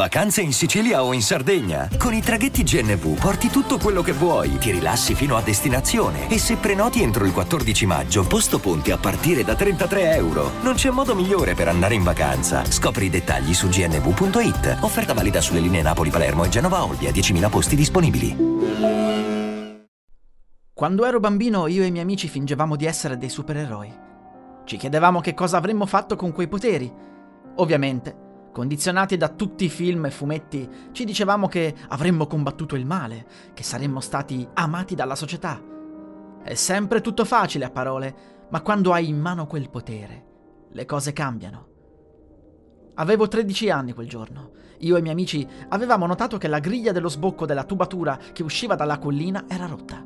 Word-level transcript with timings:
Vacanze 0.00 0.40
in 0.40 0.54
Sicilia 0.54 1.04
o 1.04 1.12
in 1.12 1.20
Sardegna? 1.20 1.86
Con 1.98 2.14
i 2.14 2.22
traghetti 2.22 2.62
GNV 2.62 3.20
porti 3.20 3.48
tutto 3.48 3.76
quello 3.76 4.00
che 4.00 4.12
vuoi, 4.12 4.56
ti 4.56 4.70
rilassi 4.70 5.14
fino 5.14 5.36
a 5.36 5.42
destinazione 5.42 6.30
e 6.30 6.38
se 6.38 6.56
prenoti 6.56 7.02
entro 7.02 7.26
il 7.26 7.34
14 7.34 7.84
maggio, 7.84 8.26
posto 8.26 8.58
ponti 8.60 8.92
a 8.92 8.96
partire 8.96 9.44
da 9.44 9.54
33 9.54 10.14
euro. 10.14 10.52
Non 10.62 10.72
c'è 10.72 10.88
modo 10.88 11.14
migliore 11.14 11.52
per 11.52 11.68
andare 11.68 11.96
in 11.96 12.02
vacanza. 12.02 12.64
Scopri 12.64 13.04
i 13.04 13.10
dettagli 13.10 13.52
su 13.52 13.68
gnv.it. 13.68 14.78
Offerta 14.80 15.12
valida 15.12 15.42
sulle 15.42 15.60
linee 15.60 15.82
Napoli-Palermo 15.82 16.44
e 16.44 16.48
Genova-Olbia, 16.48 17.10
10.000 17.10 17.50
posti 17.50 17.76
disponibili. 17.76 18.36
Quando 20.72 21.04
ero 21.04 21.20
bambino 21.20 21.66
io 21.66 21.82
e 21.82 21.86
i 21.88 21.90
miei 21.90 22.04
amici 22.04 22.26
fingevamo 22.26 22.74
di 22.74 22.86
essere 22.86 23.18
dei 23.18 23.28
supereroi. 23.28 23.92
Ci 24.64 24.78
chiedevamo 24.78 25.20
che 25.20 25.34
cosa 25.34 25.58
avremmo 25.58 25.84
fatto 25.84 26.16
con 26.16 26.32
quei 26.32 26.48
poteri. 26.48 26.90
Ovviamente 27.56 28.28
Condizionati 28.52 29.16
da 29.16 29.28
tutti 29.28 29.64
i 29.64 29.68
film 29.68 30.06
e 30.06 30.10
fumetti, 30.10 30.68
ci 30.90 31.04
dicevamo 31.04 31.46
che 31.46 31.72
avremmo 31.88 32.26
combattuto 32.26 32.74
il 32.74 32.84
male, 32.84 33.26
che 33.54 33.62
saremmo 33.62 34.00
stati 34.00 34.46
amati 34.54 34.96
dalla 34.96 35.14
società. 35.14 35.62
È 36.42 36.54
sempre 36.54 37.00
tutto 37.00 37.24
facile 37.24 37.66
a 37.66 37.70
parole, 37.70 38.46
ma 38.50 38.60
quando 38.60 38.92
hai 38.92 39.08
in 39.08 39.20
mano 39.20 39.46
quel 39.46 39.70
potere, 39.70 40.24
le 40.72 40.84
cose 40.84 41.12
cambiano. 41.12 41.68
Avevo 42.94 43.28
13 43.28 43.70
anni 43.70 43.92
quel 43.92 44.08
giorno. 44.08 44.50
Io 44.78 44.96
e 44.96 44.98
i 44.98 45.02
miei 45.02 45.14
amici 45.14 45.46
avevamo 45.68 46.06
notato 46.06 46.36
che 46.36 46.48
la 46.48 46.58
griglia 46.58 46.90
dello 46.90 47.08
sbocco 47.08 47.46
della 47.46 47.64
tubatura 47.64 48.18
che 48.32 48.42
usciva 48.42 48.74
dalla 48.74 48.98
collina 48.98 49.44
era 49.46 49.66
rotta. 49.66 50.04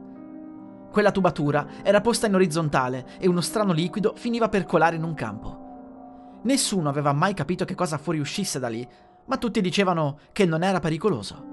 Quella 0.93 1.13
tubatura 1.13 1.83
era 1.83 2.03
posta 2.03 2.27
in 2.27 2.35
orizzontale 2.35 3.07
e 3.19 3.27
uno 3.27 3.41
strano 3.41 3.73
liquido 3.73 4.13
finiva 4.17 4.51
per 4.51 4.67
colare 4.67 4.97
in 4.97 5.03
un 5.03 5.15
campo. 5.15 5.64
Nessuno 6.45 6.89
aveva 6.89 7.13
mai 7.13 7.35
capito 7.35 7.65
che 7.65 7.75
cosa 7.75 7.99
fuoriuscisse 7.99 8.59
da 8.59 8.69
lì, 8.69 8.87
ma 9.27 9.37
tutti 9.39 9.61
dicevano 9.61 10.19
che 10.33 10.45
non 10.45 10.63
era 10.63 10.81
pericoloso. 10.81 11.53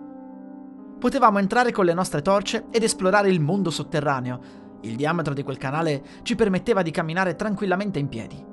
Potevamo 1.00 1.40
entrare 1.40 1.72
con 1.72 1.86
le 1.86 1.94
nostre 1.94 2.22
torce 2.22 2.66
ed 2.70 2.84
esplorare 2.84 3.30
il 3.30 3.40
mondo 3.40 3.70
sotterraneo. 3.70 4.60
Il 4.82 4.96
diametro 4.96 5.34
di 5.34 5.44
quel 5.44 5.58
canale 5.58 6.04
ci 6.24 6.36
permetteva 6.36 6.82
di 6.82 6.92
camminare 6.92 7.36
tranquillamente 7.36 8.00
in 8.00 8.10
piedi. 8.10 8.46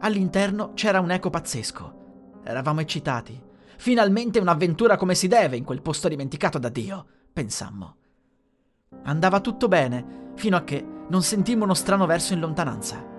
All'interno 0.00 0.72
c'era 0.74 1.00
un 1.00 1.10
eco 1.10 1.30
pazzesco. 1.30 2.42
Eravamo 2.44 2.80
eccitati. 2.80 3.42
Finalmente 3.78 4.38
un'avventura 4.38 4.96
come 4.96 5.14
si 5.14 5.26
deve 5.26 5.56
in 5.56 5.64
quel 5.64 5.82
posto 5.82 6.08
dimenticato 6.08 6.58
da 6.58 6.68
Dio, 6.68 7.06
pensammo. 7.32 7.96
Andava 9.04 9.40
tutto 9.40 9.68
bene, 9.68 10.32
fino 10.34 10.56
a 10.56 10.62
che 10.62 10.86
non 11.08 11.22
sentimmo 11.22 11.64
uno 11.64 11.74
strano 11.74 12.06
verso 12.06 12.34
in 12.34 12.40
lontananza. 12.40 13.13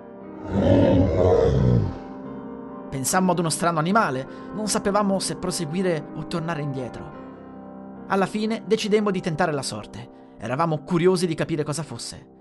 Pensammo 2.89 3.31
ad 3.31 3.39
uno 3.39 3.49
strano 3.49 3.79
animale, 3.79 4.27
non 4.53 4.67
sapevamo 4.67 5.19
se 5.19 5.35
proseguire 5.35 6.07
o 6.15 6.27
tornare 6.27 6.61
indietro. 6.61 8.05
Alla 8.07 8.25
fine 8.25 8.63
decidemmo 8.65 9.11
di 9.11 9.21
tentare 9.21 9.51
la 9.51 9.61
sorte. 9.61 10.09
Eravamo 10.37 10.83
curiosi 10.83 11.27
di 11.27 11.33
capire 11.33 11.63
cosa 11.63 11.83
fosse. 11.83 12.33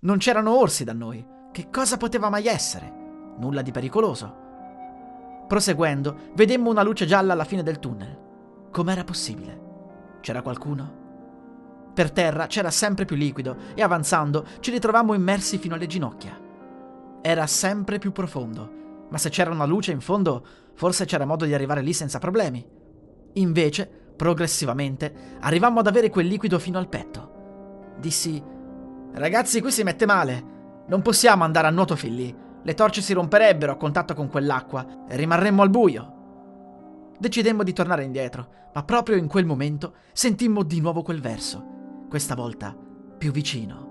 Non 0.00 0.18
c'erano 0.18 0.58
orsi 0.58 0.84
da 0.84 0.92
noi. 0.92 1.26
Che 1.50 1.68
cosa 1.70 1.96
poteva 1.96 2.28
mai 2.28 2.46
essere? 2.46 2.92
Nulla 3.38 3.62
di 3.62 3.70
pericoloso. 3.70 4.34
Proseguendo, 5.48 6.30
vedemmo 6.34 6.70
una 6.70 6.82
luce 6.82 7.06
gialla 7.06 7.32
alla 7.32 7.44
fine 7.44 7.62
del 7.62 7.78
tunnel. 7.78 8.18
Com'era 8.70 9.02
possibile? 9.02 10.18
C'era 10.20 10.42
qualcuno? 10.42 10.98
Per 11.92 12.12
terra 12.12 12.46
c'era 12.46 12.70
sempre 12.70 13.04
più 13.04 13.16
liquido 13.16 13.56
e 13.74 13.82
avanzando 13.82 14.46
ci 14.60 14.70
ritrovammo 14.70 15.14
immersi 15.14 15.58
fino 15.58 15.74
alle 15.74 15.86
ginocchia. 15.86 16.48
Era 17.22 17.46
sempre 17.46 17.98
più 17.98 18.12
profondo 18.12 18.78
ma 19.10 19.18
se 19.18 19.28
c'era 19.28 19.50
una 19.50 19.64
luce 19.66 19.92
in 19.92 20.00
fondo, 20.00 20.44
forse 20.74 21.04
c'era 21.04 21.26
modo 21.26 21.44
di 21.44 21.52
arrivare 21.52 21.82
lì 21.82 21.92
senza 21.92 22.18
problemi. 22.18 22.64
Invece, 23.34 23.86
progressivamente, 24.16 25.36
arrivammo 25.40 25.80
ad 25.80 25.86
avere 25.86 26.10
quel 26.10 26.26
liquido 26.26 26.58
fino 26.58 26.78
al 26.78 26.88
petto. 26.88 27.94
Dissi: 27.98 28.42
Ragazzi, 29.12 29.60
qui 29.60 29.70
si 29.70 29.82
mette 29.82 30.06
male. 30.06 30.58
Non 30.86 31.02
possiamo 31.02 31.44
andare 31.44 31.66
a 31.66 31.70
nuoto 31.70 31.96
fin 31.96 32.14
lì. 32.14 32.34
Le 32.62 32.74
torce 32.74 33.02
si 33.02 33.12
romperebbero 33.12 33.72
a 33.72 33.76
contatto 33.76 34.14
con 34.14 34.28
quell'acqua 34.28 35.06
e 35.08 35.16
rimarremmo 35.16 35.62
al 35.62 35.70
buio. 35.70 36.14
Decidemmo 37.18 37.62
di 37.62 37.72
tornare 37.72 38.04
indietro, 38.04 38.48
ma 38.72 38.82
proprio 38.84 39.16
in 39.16 39.26
quel 39.26 39.44
momento 39.44 39.94
sentimmo 40.12 40.62
di 40.62 40.80
nuovo 40.80 41.02
quel 41.02 41.20
verso, 41.20 42.06
questa 42.08 42.34
volta 42.34 42.76
più 43.18 43.30
vicino. 43.32 43.88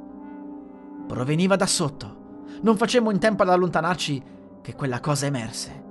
Proveniva 1.07 1.55
da 1.55 1.65
sotto. 1.65 2.18
Non 2.61 2.77
facemmo 2.77 3.11
in 3.11 3.19
tempo 3.19 3.43
ad 3.43 3.49
allontanarci 3.49 4.23
che 4.61 4.75
quella 4.75 4.99
cosa 4.99 5.25
emerse. 5.25 5.83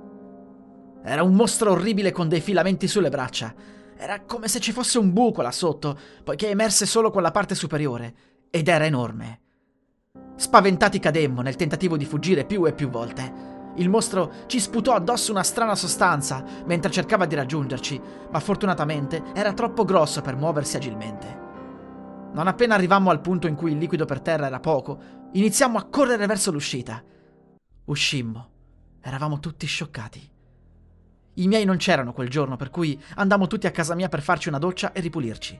Era 1.03 1.23
un 1.23 1.33
mostro 1.33 1.71
orribile 1.71 2.11
con 2.11 2.27
dei 2.27 2.41
filamenti 2.41 2.87
sulle 2.87 3.09
braccia. 3.09 3.53
Era 3.97 4.21
come 4.21 4.47
se 4.47 4.59
ci 4.59 4.71
fosse 4.71 4.97
un 4.97 5.11
buco 5.11 5.41
là 5.41 5.51
sotto, 5.51 5.97
poiché 6.23 6.49
emerse 6.49 6.85
solo 6.85 7.09
con 7.09 7.21
la 7.21 7.31
parte 7.31 7.55
superiore, 7.55 8.13
ed 8.49 8.67
era 8.67 8.85
enorme. 8.85 9.39
Spaventati 10.35 10.99
cademmo 10.99 11.41
nel 11.41 11.55
tentativo 11.55 11.97
di 11.97 12.05
fuggire 12.05 12.45
più 12.45 12.65
e 12.65 12.73
più 12.73 12.89
volte. 12.89 13.47
Il 13.75 13.89
mostro 13.89 14.31
ci 14.47 14.59
sputò 14.59 14.93
addosso 14.93 15.31
una 15.31 15.43
strana 15.43 15.75
sostanza 15.75 16.43
mentre 16.65 16.91
cercava 16.91 17.25
di 17.25 17.35
raggiungerci, 17.35 17.99
ma 18.29 18.39
fortunatamente 18.39 19.23
era 19.33 19.53
troppo 19.53 19.85
grosso 19.85 20.21
per 20.21 20.35
muoversi 20.35 20.75
agilmente. 20.75 21.48
Non 22.33 22.47
appena 22.47 22.75
arrivammo 22.75 23.09
al 23.09 23.21
punto 23.21 23.47
in 23.47 23.55
cui 23.55 23.71
il 23.71 23.77
liquido 23.77 24.05
per 24.05 24.21
terra 24.21 24.45
era 24.45 24.59
poco, 24.59 24.99
iniziammo 25.33 25.77
a 25.77 25.85
correre 25.85 26.25
verso 26.25 26.51
l'uscita. 26.51 27.03
Uscimmo 27.85 28.57
Eravamo 29.01 29.39
tutti 29.39 29.65
scioccati. 29.65 30.29
I 31.35 31.47
miei 31.47 31.63
non 31.63 31.77
c'erano 31.77 32.11
quel 32.11 32.29
giorno, 32.29 32.57
per 32.57 32.69
cui 32.69 33.01
andammo 33.15 33.47
tutti 33.47 33.65
a 33.65 33.71
casa 33.71 33.95
mia 33.95 34.09
per 34.09 34.21
farci 34.21 34.49
una 34.49 34.57
doccia 34.57 34.91
e 34.91 34.99
ripulirci. 34.99 35.59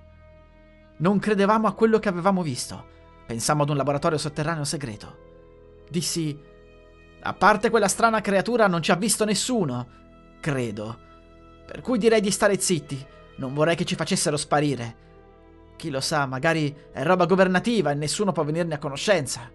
Non 0.98 1.20
credevamo 1.20 1.68
a 1.68 1.74
quello 1.74 2.00
che 2.00 2.10
avevamo 2.10 2.44
visto. 2.44 2.98
Pensammo 3.26 3.64
ad 3.64 3.70
un 3.70 3.78
laboratorio 3.78 4.18
sotterraneo 4.18 4.66
segreto. 4.66 5.86
Dissi: 5.90 6.38
A 7.22 7.34
parte 7.34 7.70
quella 7.70 7.88
strana 7.88 8.20
creatura, 8.20 8.68
non 8.68 8.82
ci 8.82 8.92
ha 8.92 8.96
visto 8.96 9.24
nessuno. 9.24 9.88
Credo. 10.42 11.00
Per 11.66 11.82
cui 11.82 11.98
direi 11.98 12.20
di 12.20 12.32
stare 12.32 12.60
zitti. 12.60 13.04
Non 13.38 13.54
vorrei 13.54 13.76
che 13.76 13.86
ci 13.86 13.96
facessero 13.96 14.36
sparire. 14.36 15.08
Chi 15.80 15.90
lo 15.90 16.02
sa, 16.02 16.26
magari 16.26 16.76
è 16.92 17.04
roba 17.04 17.26
governativa 17.26 17.90
e 17.92 17.94
nessuno 17.94 18.34
può 18.34 18.44
venirne 18.44 18.74
a 18.74 18.80
conoscenza. 18.80 19.50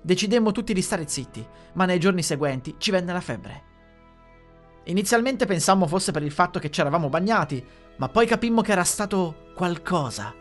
Decidemmo 0.00 0.50
tutti 0.50 0.74
di 0.74 0.82
stare 0.82 1.06
zitti, 1.06 1.46
ma 1.74 1.84
nei 1.84 2.00
giorni 2.00 2.24
seguenti 2.24 2.74
ci 2.76 2.90
venne 2.90 3.12
la 3.12 3.20
febbre. 3.20 3.62
Inizialmente 4.86 5.46
pensammo 5.46 5.86
fosse 5.86 6.10
per 6.10 6.24
il 6.24 6.32
fatto 6.32 6.58
che 6.58 6.72
ci 6.72 6.80
eravamo 6.80 7.08
bagnati, 7.08 7.64
ma 7.98 8.08
poi 8.08 8.26
capimmo 8.26 8.62
che 8.62 8.72
era 8.72 8.82
stato 8.82 9.52
qualcosa, 9.54 10.34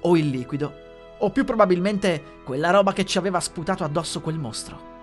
o 0.00 0.16
il 0.16 0.28
liquido, 0.28 0.74
o 1.18 1.30
più 1.30 1.44
probabilmente 1.44 2.40
quella 2.44 2.70
roba 2.70 2.92
che 2.92 3.04
ci 3.04 3.18
aveva 3.18 3.38
sputato 3.38 3.84
addosso 3.84 4.20
quel 4.20 4.40
mostro. 4.40 4.94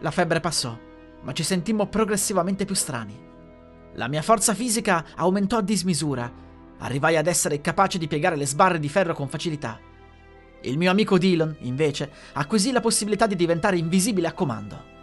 La 0.00 0.10
febbre 0.10 0.40
passò, 0.40 0.76
ma 1.22 1.32
ci 1.32 1.44
sentimmo 1.44 1.86
progressivamente 1.86 2.64
più 2.64 2.74
strani. 2.74 3.16
La 3.92 4.08
mia 4.08 4.22
forza 4.22 4.52
fisica 4.52 5.04
aumentò 5.14 5.58
a 5.58 5.62
dismisura, 5.62 6.44
arrivai 6.78 7.16
ad 7.16 7.26
essere 7.26 7.60
capace 7.60 7.98
di 7.98 8.06
piegare 8.06 8.36
le 8.36 8.46
sbarre 8.46 8.78
di 8.78 8.88
ferro 8.88 9.14
con 9.14 9.28
facilità. 9.28 9.80
Il 10.62 10.78
mio 10.78 10.90
amico 10.90 11.18
Dylan, 11.18 11.56
invece, 11.60 12.10
acquisì 12.32 12.72
la 12.72 12.80
possibilità 12.80 13.26
di 13.26 13.36
diventare 13.36 13.76
invisibile 13.78 14.26
a 14.26 14.32
comando. 14.32 14.94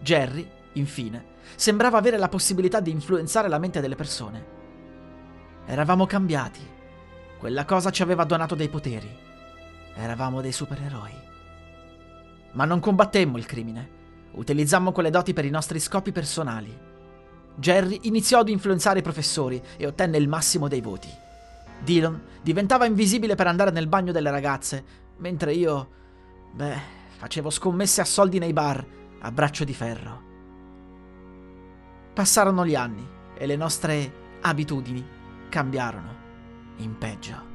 Jerry, 0.00 0.48
infine, 0.74 1.24
sembrava 1.56 1.98
avere 1.98 2.18
la 2.18 2.28
possibilità 2.28 2.80
di 2.80 2.90
influenzare 2.90 3.48
la 3.48 3.58
mente 3.58 3.80
delle 3.80 3.96
persone. 3.96 4.60
Eravamo 5.66 6.06
cambiati. 6.06 6.60
Quella 7.38 7.64
cosa 7.64 7.90
ci 7.90 8.02
aveva 8.02 8.24
donato 8.24 8.54
dei 8.54 8.68
poteri. 8.68 9.10
Eravamo 9.94 10.40
dei 10.40 10.52
supereroi. 10.52 11.30
Ma 12.52 12.64
non 12.64 12.80
combattemmo 12.80 13.38
il 13.38 13.46
crimine. 13.46 14.00
Utilizzammo 14.32 14.92
quelle 14.92 15.10
doti 15.10 15.32
per 15.32 15.44
i 15.44 15.50
nostri 15.50 15.80
scopi 15.80 16.12
personali. 16.12 16.90
Jerry 17.54 18.00
iniziò 18.02 18.40
ad 18.40 18.48
influenzare 18.48 19.00
i 19.00 19.02
professori 19.02 19.60
e 19.76 19.86
ottenne 19.86 20.16
il 20.16 20.28
massimo 20.28 20.68
dei 20.68 20.80
voti. 20.80 21.08
Dylan 21.82 22.20
diventava 22.42 22.86
invisibile 22.86 23.34
per 23.34 23.46
andare 23.46 23.70
nel 23.70 23.88
bagno 23.88 24.12
delle 24.12 24.30
ragazze, 24.30 24.84
mentre 25.18 25.52
io, 25.52 25.88
beh, 26.52 26.78
facevo 27.18 27.50
scommesse 27.50 28.00
a 28.00 28.04
soldi 28.04 28.38
nei 28.38 28.52
bar 28.52 28.84
a 29.20 29.30
braccio 29.30 29.64
di 29.64 29.74
ferro. 29.74 30.30
Passarono 32.14 32.66
gli 32.66 32.74
anni 32.74 33.06
e 33.36 33.46
le 33.46 33.56
nostre 33.56 34.12
abitudini 34.42 35.04
cambiarono 35.48 36.20
in 36.76 36.96
peggio. 36.98 37.50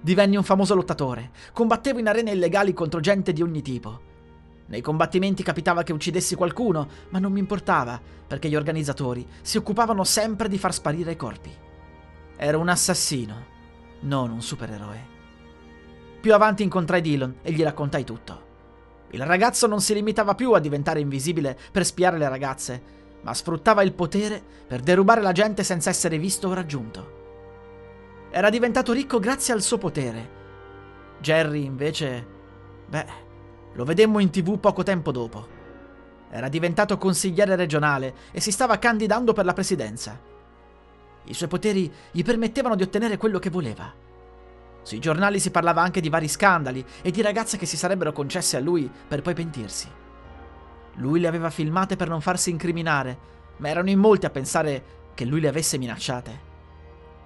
Divenni 0.00 0.36
un 0.36 0.44
famoso 0.44 0.74
lottatore, 0.74 1.30
combattevo 1.52 1.98
in 1.98 2.08
arene 2.08 2.30
illegali 2.30 2.72
contro 2.72 3.00
gente 3.00 3.32
di 3.32 3.42
ogni 3.42 3.62
tipo. 3.62 4.00
Nei 4.68 4.82
combattimenti 4.82 5.42
capitava 5.42 5.82
che 5.82 5.94
uccidessi 5.94 6.34
qualcuno, 6.34 6.88
ma 7.08 7.18
non 7.18 7.32
mi 7.32 7.38
importava, 7.38 7.98
perché 8.26 8.48
gli 8.48 8.56
organizzatori 8.56 9.26
si 9.40 9.56
occupavano 9.56 10.04
sempre 10.04 10.48
di 10.48 10.58
far 10.58 10.74
sparire 10.74 11.12
i 11.12 11.16
corpi. 11.16 11.50
Ero 12.36 12.58
un 12.58 12.68
assassino, 12.68 13.44
non 14.00 14.30
un 14.30 14.42
supereroe. 14.42 15.16
Più 16.20 16.34
avanti 16.34 16.62
incontrai 16.62 17.00
Dylan 17.00 17.36
e 17.42 17.52
gli 17.52 17.62
raccontai 17.62 18.04
tutto. 18.04 18.46
Il 19.10 19.24
ragazzo 19.24 19.66
non 19.66 19.80
si 19.80 19.94
limitava 19.94 20.34
più 20.34 20.52
a 20.52 20.58
diventare 20.58 21.00
invisibile 21.00 21.58
per 21.72 21.86
spiare 21.86 22.18
le 22.18 22.28
ragazze, 22.28 22.82
ma 23.22 23.32
sfruttava 23.32 23.82
il 23.82 23.94
potere 23.94 24.42
per 24.66 24.80
derubare 24.80 25.22
la 25.22 25.32
gente 25.32 25.64
senza 25.64 25.88
essere 25.88 26.18
visto 26.18 26.48
o 26.48 26.52
raggiunto. 26.52 27.16
Era 28.30 28.50
diventato 28.50 28.92
ricco 28.92 29.18
grazie 29.18 29.54
al 29.54 29.62
suo 29.62 29.78
potere. 29.78 30.36
Jerry, 31.20 31.64
invece, 31.64 32.26
beh, 32.86 33.06
lo 33.74 33.84
vedemmo 33.84 34.18
in 34.18 34.30
tv 34.30 34.58
poco 34.58 34.82
tempo 34.82 35.12
dopo. 35.12 35.56
Era 36.30 36.48
diventato 36.48 36.98
consigliere 36.98 37.56
regionale 37.56 38.14
e 38.32 38.40
si 38.40 38.50
stava 38.50 38.78
candidando 38.78 39.32
per 39.32 39.44
la 39.44 39.52
presidenza. 39.52 40.18
I 41.24 41.34
suoi 41.34 41.48
poteri 41.48 41.92
gli 42.10 42.22
permettevano 42.22 42.74
di 42.74 42.82
ottenere 42.82 43.16
quello 43.16 43.38
che 43.38 43.50
voleva. 43.50 43.92
Sui 44.82 44.98
giornali 44.98 45.38
si 45.38 45.50
parlava 45.50 45.82
anche 45.82 46.00
di 46.00 46.08
vari 46.08 46.28
scandali 46.28 46.84
e 47.02 47.10
di 47.10 47.20
ragazze 47.20 47.56
che 47.58 47.66
si 47.66 47.76
sarebbero 47.76 48.12
concesse 48.12 48.56
a 48.56 48.60
lui 48.60 48.90
per 49.08 49.22
poi 49.22 49.34
pentirsi. 49.34 49.88
Lui 50.94 51.20
le 51.20 51.28
aveva 51.28 51.50
filmate 51.50 51.96
per 51.96 52.08
non 52.08 52.20
farsi 52.20 52.50
incriminare, 52.50 53.18
ma 53.58 53.68
erano 53.68 53.90
in 53.90 53.98
molti 53.98 54.26
a 54.26 54.30
pensare 54.30 54.84
che 55.14 55.24
lui 55.24 55.40
le 55.40 55.48
avesse 55.48 55.78
minacciate. 55.78 56.46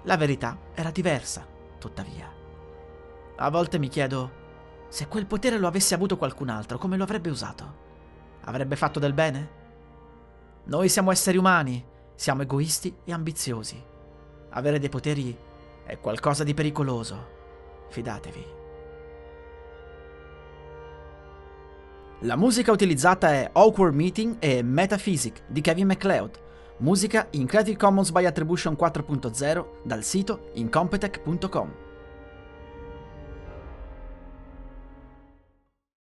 La 0.03 0.17
verità 0.17 0.59
era 0.75 0.91
diversa, 0.91 1.47
tuttavia. 1.79 2.31
A 3.37 3.51
volte 3.51 3.79
mi 3.79 3.89
chiedo 3.89 4.41
se 4.93 5.09
quel 5.09 5.25
potere 5.25 5.57
lo 5.57 5.67
avesse 5.67 5.95
avuto 5.95 6.19
qualcun 6.19 6.51
altro, 6.51 6.77
come 6.77 6.99
lo 6.99 7.05
avrebbe 7.05 7.31
usato. 7.31 7.65
Avrebbe 8.43 8.77
fatto 8.77 8.99
del 8.99 9.15
bene? 9.15 9.49
Noi 10.65 10.91
siamo 10.91 11.11
esseri 11.11 11.39
umani, 11.39 11.83
siamo 12.15 12.43
egoisti 12.43 12.95
e 13.03 13.11
ambiziosi. 13.11 13.83
Avere 14.51 14.79
dei 14.79 14.91
poteri 14.91 15.35
è 15.87 15.99
qualcosa 15.99 16.45
di 16.45 16.53
pericoloso. 16.53 17.27
Fidatevi. 17.89 18.47
La 22.21 22.37
musica 22.37 22.71
utilizzata 22.71 23.33
è 23.33 23.49
Awkward 23.51 23.95
Meeting 23.95 24.37
e 24.41 24.63
Metaphysic 24.63 25.45
di 25.47 25.63
Kevin 25.63 25.87
MacLeod, 25.87 26.39
musica 26.81 27.29
in 27.31 27.47
Creative 27.47 27.79
Commons 27.79 28.11
by 28.11 28.27
Attribution 28.27 28.77
4.0 28.79 29.67
dal 29.85 30.05
sito 30.05 30.51
incompetech.com. 30.53 31.92